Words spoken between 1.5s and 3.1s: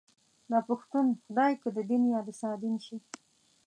که ددين يا دسادين شي